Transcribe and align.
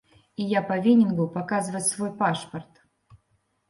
І 0.41 0.47
я 0.53 0.61
павінен 0.71 1.13
быў 1.21 1.29
паказваць 1.37 1.85
свой 1.93 2.11
пашпарт. 2.25 2.85